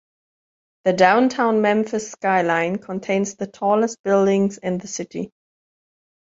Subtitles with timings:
[0.85, 5.29] The Downtown Memphis skyline contains the tallest buildings in the city.